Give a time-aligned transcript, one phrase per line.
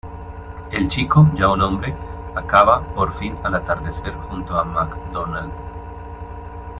[0.71, 1.93] El chico, ya un hombre,
[2.33, 5.51] acaba por fin al atardecer junto a Macdonald.